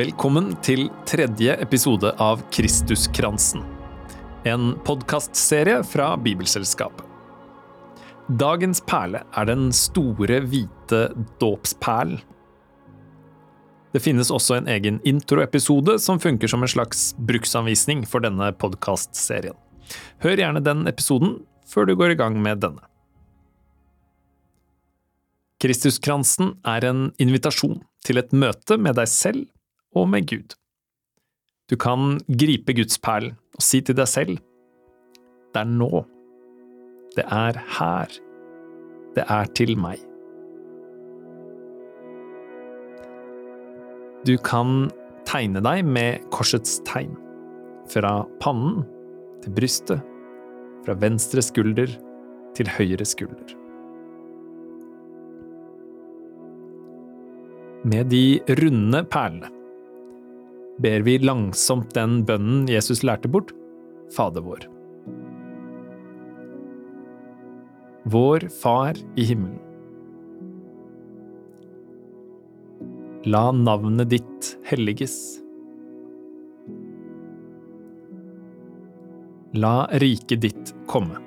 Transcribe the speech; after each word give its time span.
Velkommen 0.00 0.54
til 0.64 0.86
tredje 1.04 1.52
episode 1.60 2.08
av 2.22 2.40
Kristuskransen. 2.54 3.60
En 4.48 4.70
podkastserie 4.86 5.82
fra 5.84 6.14
Bibelselskapet. 6.16 7.02
Dagens 8.40 8.80
perle 8.86 9.20
er 9.36 9.48
den 9.50 9.66
store, 9.76 10.38
hvite 10.46 11.02
dåpsperlen. 11.42 12.22
Det 13.92 14.00
finnes 14.00 14.32
også 14.32 14.60
en 14.60 14.72
egen 14.72 15.02
introepisode 15.04 15.98
som 16.00 16.22
funker 16.22 16.48
som 16.48 16.64
en 16.64 16.72
slags 16.78 17.10
bruksanvisning 17.18 18.06
for 18.08 18.24
denne 18.24 18.54
podkastserien. 18.56 19.58
Hør 20.24 20.46
gjerne 20.46 20.64
den 20.64 20.86
episoden 20.88 21.40
før 21.68 21.90
du 21.90 21.96
går 21.98 22.14
i 22.14 22.20
gang 22.22 22.40
med 22.40 22.64
denne. 22.64 22.86
Kristuskransen 25.60 26.54
er 26.64 26.88
en 26.88 27.08
invitasjon 27.20 27.82
til 28.06 28.22
et 28.22 28.30
møte 28.32 28.80
med 28.80 28.96
deg 28.96 29.10
selv 29.10 29.48
og 29.96 30.08
med 30.08 30.28
Gud. 30.30 30.54
Du 31.70 31.76
kan 31.76 32.18
gripe 32.26 32.74
gudsperlen 32.74 33.36
og 33.56 33.62
si 33.62 33.80
til 33.84 33.96
deg 33.98 34.08
selv 34.10 34.38
Det 35.54 35.62
er 35.62 35.70
nå. 35.70 36.04
Det 37.16 37.24
er 37.26 37.58
her. 37.78 38.12
Det 39.16 39.24
er 39.26 39.50
til 39.58 39.74
meg. 39.78 39.98
Du 44.26 44.36
kan 44.46 44.90
tegne 45.26 45.62
deg 45.64 45.82
med 45.86 46.22
korsets 46.30 46.78
tegn. 46.86 47.16
Fra 47.90 48.20
pannen 48.38 48.84
til 49.42 49.56
brystet. 49.58 50.04
Fra 50.86 50.94
venstre 51.02 51.42
skulder 51.42 51.90
til 52.54 52.70
høyre 52.78 53.06
skulder. 53.06 53.56
Med 57.90 58.12
de 58.12 58.38
runde 58.60 59.02
perlene 59.10 59.59
ber 60.80 61.04
vi 61.04 61.18
langsomt 61.20 61.92
den 61.96 62.22
bønnen 62.28 62.68
Jesus 62.70 63.04
lærte 63.04 63.28
bort, 63.28 63.52
Fader 64.14 64.42
vår. 64.42 64.64
Vår 68.10 68.48
Far 68.62 68.96
i 69.20 69.26
himmelen. 69.28 69.60
La 73.28 73.50
navnet 73.52 74.08
ditt 74.08 74.54
helliges. 74.64 75.14
La 79.52 79.84
riket 80.00 80.40
ditt 80.40 80.72
komme. 80.88 81.20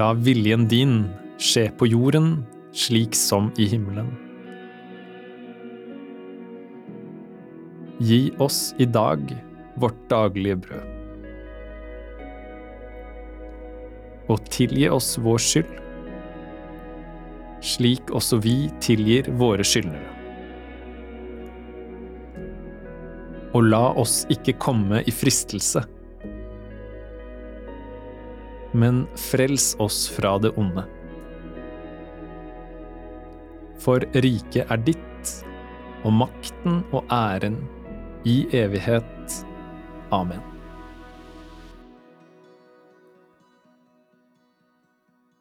La 0.00 0.14
viljen 0.16 0.64
din 0.72 1.02
skje 1.36 1.68
på 1.76 1.90
jorden 1.92 2.38
slik 2.72 3.18
som 3.18 3.52
i 3.60 3.68
himmelen. 3.68 4.31
Gi 8.02 8.32
oss 8.38 8.74
i 8.78 8.84
dag 8.84 9.20
vårt 9.78 9.98
daglige 10.10 10.56
brød. 10.56 10.86
Og 14.26 14.48
tilgi 14.50 14.88
oss 14.90 15.12
vår 15.22 15.42
skyld, 15.44 15.76
slik 17.62 18.10
også 18.10 18.40
vi 18.42 18.56
tilgir 18.82 19.28
våre 19.38 19.62
skyldnere. 19.62 20.08
Og 23.52 23.68
la 23.68 23.84
oss 24.02 24.24
ikke 24.34 24.56
komme 24.64 25.04
i 25.06 25.14
fristelse, 25.14 25.84
men 28.72 29.04
frels 29.28 29.76
oss 29.84 30.08
fra 30.16 30.32
det 30.42 30.50
onde. 30.58 30.82
For 33.78 34.02
riket 34.26 34.66
er 34.66 34.82
ditt, 34.90 35.32
og 36.02 36.18
makten 36.18 36.82
og 36.90 37.06
æren 37.14 37.60
i 38.24 38.46
evighet. 38.56 39.46
Amen. 40.10 40.40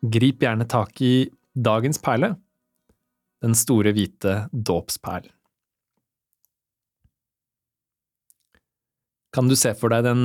Grip 0.00 0.42
gjerne 0.42 0.66
tak 0.68 1.00
i 1.00 1.30
dagens 1.54 1.98
perle, 2.02 2.34
den 3.42 3.56
store 3.56 3.94
hvite 3.96 4.46
dåpsperlen. 4.52 5.32
Kan 9.32 9.48
du 9.48 9.56
se 9.56 9.74
for 9.76 9.92
deg 9.92 10.04
den 10.06 10.20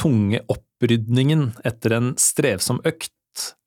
tunge 0.00 0.40
opprydningen 0.48 1.50
etter 1.68 1.96
en 1.98 2.14
strevsom 2.20 2.80
økt 2.88 3.12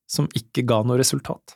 som 0.10 0.30
ikke 0.38 0.64
ga 0.66 0.80
noe 0.86 0.98
resultat? 0.98 1.54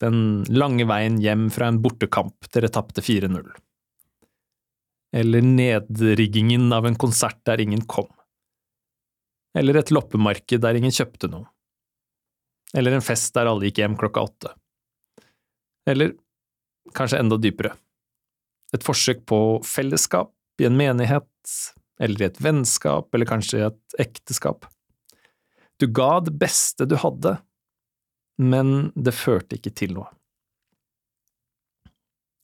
Den 0.00 0.46
lange 0.48 0.86
veien 0.88 1.18
hjem 1.20 1.48
fra 1.52 1.68
en 1.68 1.80
bortekamp 1.84 2.48
dere 2.54 2.70
tapte 2.72 3.04
4-0 3.04 3.50
eller 5.12 5.44
nedriggingen 5.44 6.72
av 6.72 6.86
en 6.86 6.98
konsert 6.98 7.40
der 7.48 7.60
ingen 7.60 7.84
kom, 7.88 8.10
eller 9.56 9.80
et 9.80 9.92
loppemarked 9.94 10.62
der 10.64 10.78
ingen 10.78 10.94
kjøpte 10.94 11.30
noe, 11.32 11.48
eller 12.76 12.96
en 12.96 13.04
fest 13.04 13.32
der 13.36 13.48
alle 13.48 13.68
gikk 13.68 13.82
hjem 13.82 13.96
klokka 14.00 14.26
åtte, 14.28 14.54
eller 15.88 16.12
kanskje 16.96 17.22
enda 17.22 17.38
dypere, 17.40 17.72
et 18.76 18.84
forsøk 18.84 19.24
på 19.28 19.40
fellesskap 19.64 20.32
i 20.60 20.68
en 20.68 20.76
menighet, 20.76 21.28
eller 21.98 22.22
i 22.22 22.28
et 22.28 22.40
vennskap, 22.42 23.08
eller 23.14 23.28
kanskje 23.28 23.60
i 23.60 23.66
et 23.66 24.00
ekteskap. 24.04 24.68
Du 25.78 25.86
ga 25.90 26.18
det 26.20 26.34
beste 26.38 26.86
du 26.86 26.96
hadde, 27.00 27.38
men 28.38 28.90
det 28.94 29.16
førte 29.16 29.58
ikke 29.58 29.72
til 29.74 29.96
noe. 29.96 30.10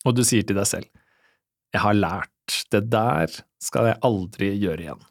Og 0.04 0.16
du 0.16 0.24
sier 0.26 0.44
til 0.46 0.58
deg 0.58 0.68
selv, 0.68 0.88
jeg 1.74 1.82
har 1.82 1.96
lært 1.96 2.33
det 2.72 2.84
der 2.92 3.32
skal 3.62 3.90
jeg 3.90 4.00
aldri 4.04 4.52
gjøre 4.60 4.86
igjen. 4.86 5.02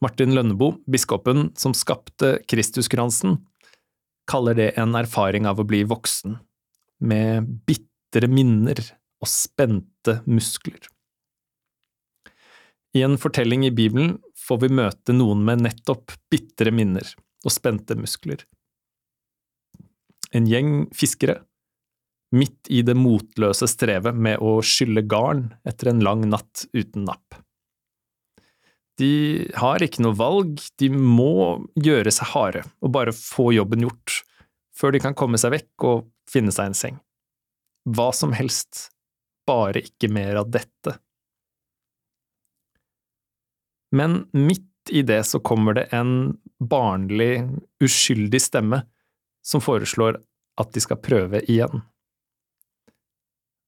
Martin 0.00 0.32
Lønneboe, 0.32 0.78
biskopen 0.88 1.50
som 1.60 1.74
skapte 1.76 2.38
Kristuskransen, 2.48 3.36
kaller 4.30 4.56
det 4.56 4.70
en 4.80 4.96
erfaring 4.96 5.48
av 5.50 5.60
å 5.60 5.66
bli 5.68 5.82
voksen, 5.88 6.38
med 7.00 7.48
bitre 7.68 8.28
minner 8.28 8.80
og 9.20 9.28
spente 9.28 10.20
muskler. 10.28 10.80
I 12.96 13.04
en 13.06 13.16
fortelling 13.20 13.66
i 13.68 13.74
Bibelen 13.74 14.16
får 14.40 14.64
vi 14.64 14.72
møte 14.80 15.14
noen 15.14 15.44
med 15.46 15.62
nettopp 15.62 16.16
bitre 16.32 16.72
minner 16.74 17.06
og 17.44 17.54
spente 17.54 17.94
muskler. 17.96 18.42
En 20.34 20.48
gjeng 20.48 20.88
fiskere 20.96 21.40
midt 22.34 22.70
i 22.70 22.82
det 22.86 22.94
motløse 22.98 23.66
strevet 23.70 24.14
med 24.14 24.42
å 24.42 24.58
skylle 24.62 25.02
garn 25.08 25.48
etter 25.66 25.90
en 25.90 26.02
lang 26.04 26.26
natt 26.30 26.66
uten 26.76 27.06
napp. 27.08 27.38
De 29.00 29.48
har 29.56 29.82
ikke 29.82 30.02
noe 30.04 30.16
valg, 30.16 30.60
de 30.78 30.90
må 30.92 31.62
gjøre 31.80 32.12
seg 32.12 32.32
harde 32.34 32.64
og 32.84 32.92
bare 32.94 33.16
få 33.16 33.50
jobben 33.56 33.86
gjort, 33.86 34.20
før 34.76 34.94
de 34.94 35.02
kan 35.02 35.16
komme 35.16 35.40
seg 35.40 35.54
vekk 35.54 35.86
og 35.88 36.08
finne 36.30 36.52
seg 36.54 36.70
en 36.70 36.76
seng. 36.76 36.98
Hva 37.88 38.10
som 38.14 38.34
helst, 38.36 38.90
bare 39.48 39.82
ikke 39.82 40.10
mer 40.12 40.42
av 40.42 40.50
dette. 40.52 40.98
Men 43.96 44.26
midt 44.36 44.92
i 44.92 45.02
det 45.02 45.22
så 45.26 45.40
kommer 45.42 45.74
det 45.78 45.88
en 45.96 46.36
barnlig, 46.60 47.48
uskyldig 47.82 48.40
stemme 48.42 48.84
som 49.42 49.64
foreslår 49.64 50.20
at 50.60 50.74
de 50.76 50.82
skal 50.84 51.00
prøve 51.02 51.40
igjen. 51.48 51.82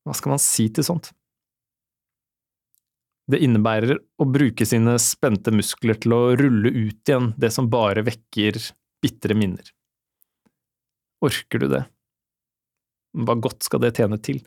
Hva 0.03 0.15
skal 0.19 0.35
man 0.35 0.43
si 0.43 0.67
til 0.75 0.87
sånt? 0.87 1.13
Det 3.31 3.39
innebærer 3.45 4.01
å 4.21 4.27
bruke 4.27 4.66
sine 4.66 4.97
spente 5.01 5.54
muskler 5.54 5.99
til 6.03 6.15
å 6.16 6.22
rulle 6.39 6.72
ut 6.75 7.09
igjen 7.09 7.31
det 7.39 7.53
som 7.54 7.71
bare 7.71 8.03
vekker 8.07 8.59
bitre 9.03 9.37
minner. 9.39 9.71
Orker 11.22 11.63
du 11.63 11.69
det? 11.71 11.84
Hva 13.13 13.37
godt 13.39 13.63
skal 13.69 13.84
det 13.84 13.95
tjene 13.99 14.19
til? 14.19 14.43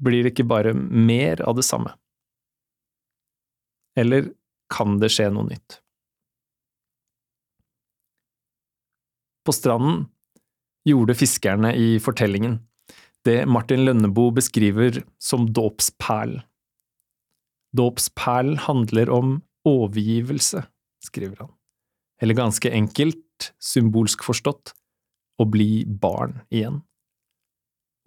Blir 0.00 0.24
det 0.24 0.34
ikke 0.34 0.48
bare 0.48 0.74
mer 0.76 1.40
av 1.48 1.56
det 1.56 1.64
samme? 1.64 1.94
Eller 3.98 4.30
kan 4.70 4.98
det 5.00 5.10
skje 5.12 5.30
noe 5.32 5.48
nytt? 5.48 5.80
På 9.44 9.54
stranden 9.56 10.04
gjorde 10.86 11.16
fiskerne 11.16 11.72
i 11.76 11.94
fortellingen 12.02 12.60
det 13.26 13.44
Martin 13.48 13.84
Lønneboe 13.84 14.32
beskriver 14.36 15.02
som 15.20 15.46
dåpsperl. 15.52 16.38
Dåpsperl 17.76 18.56
handler 18.66 19.10
om 19.12 19.38
overgivelse, 19.68 20.64
skriver 21.04 21.44
han, 21.44 21.50
eller 22.22 22.38
ganske 22.38 22.72
enkelt, 22.72 23.52
symbolsk 23.60 24.24
forstått, 24.26 24.72
å 25.40 25.46
bli 25.48 25.84
barn 25.84 26.40
igjen. 26.52 26.80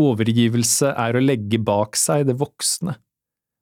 Overgivelse 0.01 0.91
er 0.97 1.15
å 1.15 1.23
legge 1.23 1.61
bak 1.61 1.97
seg 1.97 2.27
det 2.29 2.37
voksne, 2.41 2.97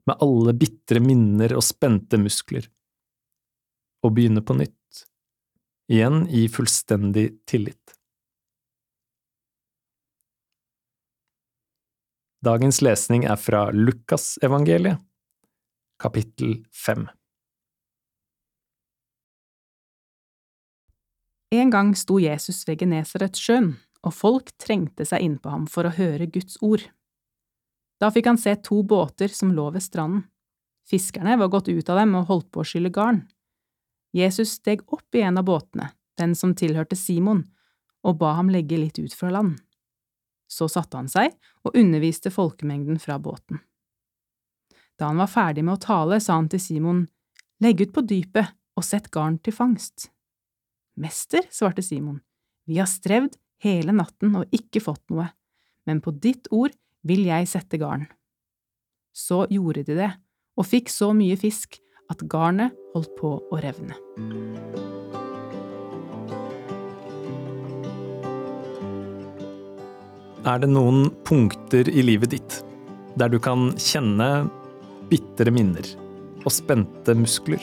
med 0.07 0.23
alle 0.23 0.55
bitre 0.57 1.01
minner 1.03 1.53
og 1.53 1.63
spente 1.65 2.17
muskler, 2.17 2.65
og 4.01 4.15
begynne 4.15 4.41
på 4.41 4.55
nytt, 4.57 5.03
igjen 5.91 6.23
i 6.31 6.47
fullstendig 6.49 7.27
tillit. 7.45 8.00
Dagens 12.41 12.79
lesning 12.81 13.27
er 13.29 13.37
fra 13.37 13.67
Lukasevangeliet, 13.69 14.97
kapittel 16.01 16.55
fem. 16.73 17.03
En 21.53 21.69
gang 21.69 21.91
sto 21.93 22.17
Jesus 22.17 22.63
ved 22.65 22.81
Genesaretsjøen, 22.81 23.75
og 24.01 24.17
folk 24.17 24.49
trengte 24.57 25.05
seg 25.05 25.21
innpå 25.21 25.53
ham 25.53 25.69
for 25.69 25.85
å 25.85 25.93
høre 25.93 26.31
Guds 26.33 26.57
ord. 26.65 26.87
Da 28.01 28.09
fikk 28.09 28.31
han 28.31 28.41
se 28.41 28.55
to 28.65 28.81
båter 28.81 29.29
som 29.29 29.53
lå 29.53 29.69
ved 29.75 29.85
stranden. 29.85 30.25
Fiskerne 30.89 31.37
var 31.37 31.53
gått 31.53 31.69
ut 31.69 31.93
av 31.93 32.01
dem 32.01 32.17
og 32.17 32.25
holdt 32.31 32.49
på 32.49 32.63
å 32.63 32.65
skylle 32.65 32.89
garn. 32.89 33.27
Jesus 34.17 34.57
steg 34.57 34.81
opp 34.89 35.13
i 35.13 35.21
en 35.21 35.37
av 35.37 35.45
båtene, 35.45 35.91
den 36.17 36.33
som 36.33 36.57
tilhørte 36.57 36.97
Simon, 36.97 37.51
og 38.01 38.17
ba 38.17 38.33
ham 38.41 38.49
legge 38.49 38.81
litt 38.81 38.97
ut 38.97 39.13
fra 39.13 39.29
land. 39.29 39.61
Så 40.51 40.67
satte 40.67 40.99
han 40.99 41.07
seg 41.07 41.31
og 41.63 41.77
underviste 41.79 42.31
folkemengden 42.33 42.99
fra 42.99 43.15
båten. 43.23 43.61
Da 44.99 45.07
han 45.09 45.21
var 45.21 45.31
ferdig 45.31 45.63
med 45.63 45.77
å 45.77 45.81
tale, 45.81 46.19
sa 46.19 46.35
han 46.35 46.49
til 46.51 46.61
Simon, 46.61 47.05
Legg 47.61 47.81
ut 47.83 47.91
på 47.93 48.01
dypet 48.09 48.55
og 48.73 48.85
sett 48.85 49.11
garn 49.13 49.35
til 49.37 49.53
fangst. 49.53 50.07
Mester, 50.97 51.45
svarte 51.53 51.83
Simon, 51.85 52.17
vi 52.65 52.79
har 52.81 52.89
strevd 52.89 53.37
hele 53.61 53.93
natten 53.93 54.33
og 54.39 54.49
ikke 54.55 54.81
fått 54.81 55.03
noe, 55.13 55.27
men 55.85 56.01
på 56.01 56.13
ditt 56.23 56.49
ord 56.49 56.73
vil 57.05 57.27
jeg 57.29 57.49
sette 57.51 57.77
garn. 57.81 58.07
Så 59.13 59.43
gjorde 59.53 59.85
de 59.85 59.99
det, 59.99 60.09
og 60.57 60.67
fikk 60.67 60.89
så 60.89 61.11
mye 61.13 61.37
fisk 61.37 61.77
at 62.09 62.25
garnet 62.31 62.73
holdt 62.95 63.13
på 63.19 63.37
å 63.45 63.61
revne. 63.61 63.93
Er 70.41 70.57
det 70.57 70.71
noen 70.71 71.11
punkter 71.21 71.85
i 71.85 72.01
livet 72.01 72.31
ditt 72.33 72.55
der 73.13 73.29
du 73.29 73.35
kan 73.37 73.67
kjenne 73.77 74.47
bitre 75.11 75.53
minner 75.53 75.85
og 76.41 76.49
spente 76.55 77.13
muskler? 77.13 77.61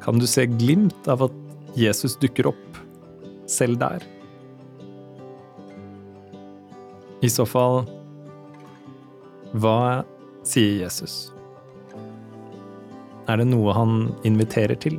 Kan 0.00 0.16
du 0.16 0.24
se 0.24 0.48
glimt 0.48 1.12
av 1.12 1.28
at 1.28 1.38
Jesus 1.76 2.16
dukker 2.24 2.54
opp 2.54 2.82
selv 3.44 3.84
der? 3.84 4.21
I 7.22 7.28
så 7.30 7.44
fall, 7.46 7.84
hva 9.54 10.02
sier 10.42 10.80
Jesus? 10.82 11.30
Er 13.30 13.38
det 13.38 13.46
noe 13.46 13.70
han 13.76 14.08
inviterer 14.26 14.74
til? 14.82 14.96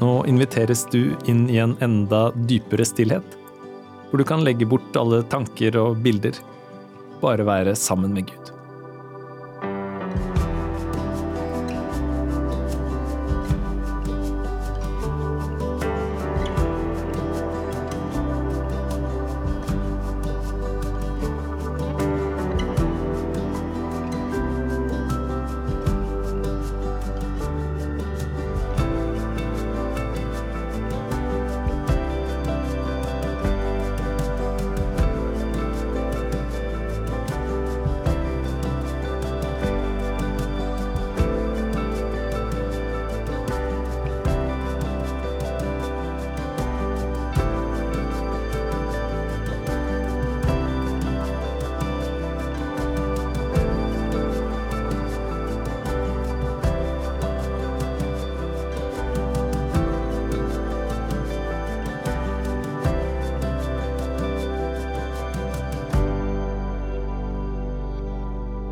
Nå 0.00 0.12
inviteres 0.26 0.88
du 0.90 1.12
inn 1.30 1.46
i 1.46 1.62
en 1.62 1.78
enda 1.84 2.32
dypere 2.50 2.82
stillhet, 2.88 3.36
hvor 4.10 4.18
du 4.18 4.26
kan 4.26 4.42
legge 4.42 4.66
bort 4.66 4.96
alle 4.98 5.22
tanker 5.30 5.78
og 5.78 6.02
bilder, 6.02 6.34
bare 7.22 7.46
være 7.46 7.78
sammen 7.78 8.18
med 8.18 8.32
Gud. 8.32 8.49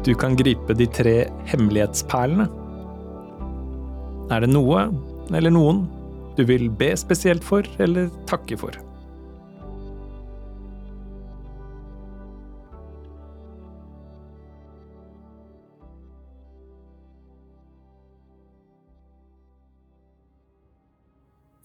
Du 0.09 0.15
kan 0.15 0.37
gripe 0.37 0.73
de 0.73 0.87
tre 0.89 1.27
hemmelighetsperlene. 1.51 2.47
Er 4.33 4.41
det 4.41 4.49
noe, 4.49 4.87
eller 5.37 5.53
noen, 5.53 5.83
du 6.39 6.47
vil 6.49 6.71
be 6.73 6.95
spesielt 6.97 7.45
for 7.45 7.69
eller 7.77 8.09
takke 8.31 8.57
for? 8.57 8.73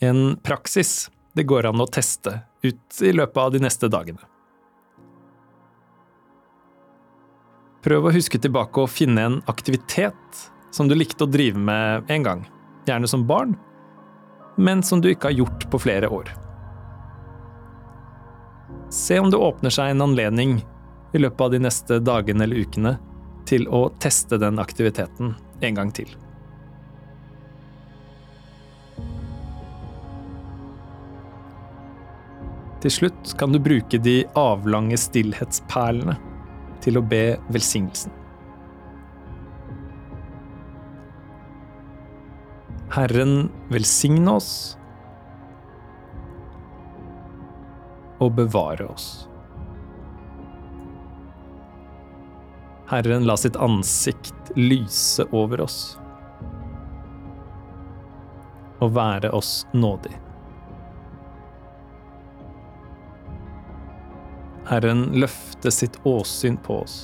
En 0.03 0.35
praksis 0.43 1.07
det 1.31 1.47
går 1.47 1.71
an 1.71 1.79
å 1.79 1.87
teste 1.87 2.41
ut 2.67 3.03
i 3.07 3.15
løpet 3.15 3.43
av 3.47 3.55
de 3.55 3.63
neste 3.63 3.87
dagene. 3.87 4.32
Prøv 7.83 8.05
å 8.07 8.13
huske 8.15 8.39
tilbake 8.39 8.79
og 8.79 8.91
finne 8.91 9.25
en 9.27 9.41
aktivitet 9.51 10.43
som 10.71 10.87
du 10.87 10.95
likte 10.95 11.25
å 11.25 11.31
drive 11.31 11.59
med 11.59 12.07
en 12.11 12.23
gang, 12.23 12.45
gjerne 12.87 13.09
som 13.11 13.25
barn, 13.27 13.57
men 14.55 14.83
som 14.83 15.01
du 15.03 15.09
ikke 15.11 15.31
har 15.31 15.41
gjort 15.41 15.67
på 15.69 15.81
flere 15.83 16.07
år. 16.07 16.31
Se 18.93 19.19
om 19.19 19.31
det 19.33 19.41
åpner 19.41 19.73
seg 19.73 19.91
en 19.91 20.05
anledning 20.05 20.61
i 21.13 21.19
løpet 21.19 21.43
av 21.43 21.51
de 21.51 21.59
neste 21.65 21.99
dagene 21.99 22.47
eller 22.47 22.63
ukene 22.63 22.97
til 23.49 23.67
å 23.67 23.89
teste 23.99 24.39
den 24.39 24.63
aktiviteten 24.63 25.35
en 25.59 25.75
gang 25.75 25.91
til. 25.91 26.07
Til 32.83 32.91
slutt 32.91 33.35
kan 33.39 33.51
du 33.51 33.59
bruke 33.63 33.99
de 33.99 34.21
avlange 34.39 34.97
stillhetsperlene 34.99 36.15
til 36.83 36.99
å 36.99 37.05
be 37.07 37.37
velsignelsen. 37.53 38.11
Herren 42.93 43.47
velsigne 43.73 44.35
oss 44.37 44.51
og 48.21 48.35
bevare 48.37 48.85
oss. 48.85 49.07
Herren 52.91 53.25
la 53.25 53.37
sitt 53.39 53.57
ansikt 53.57 54.53
lyse 54.59 55.25
over 55.33 55.63
oss 55.65 55.79
og 58.83 58.93
være 58.93 59.31
oss 59.33 59.63
nådig. 59.73 60.13
Herren 64.73 65.11
løfte 65.21 65.69
sitt 65.69 65.99
åsyn 66.09 66.55
på 66.65 66.79
oss 66.81 66.95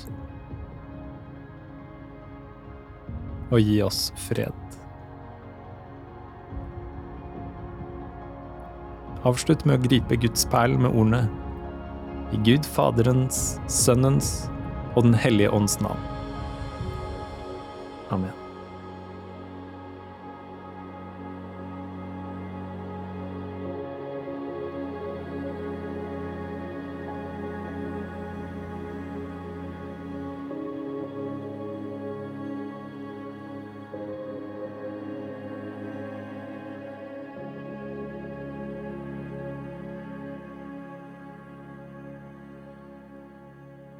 og 3.50 3.62
gi 3.62 3.80
oss 3.86 4.08
fred. 4.28 4.56
Avslutt 9.30 9.66
med 9.68 9.78
å 9.78 9.86
gripe 9.86 10.18
Guds 10.22 10.46
perl 10.50 10.78
med 10.82 10.94
ordene 10.94 11.26
i 12.34 12.42
Gud 12.46 12.66
Faderens, 12.66 13.60
Sønnens 13.70 14.50
og 14.96 15.04
Den 15.06 15.18
hellige 15.18 15.54
ånds 15.54 15.80
navn. 15.82 16.06
Amen. 18.14 18.49